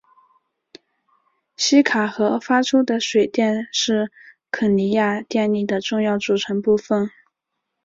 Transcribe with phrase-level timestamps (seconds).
[1.55, 4.11] 锡卡河发出的水电是
[4.49, 7.11] 肯尼亚电力的重要组成部分。